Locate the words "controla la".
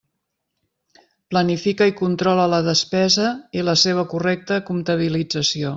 2.01-2.63